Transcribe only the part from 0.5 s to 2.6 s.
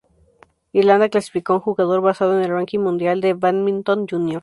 Irlanda clasificó a un jugador basado en el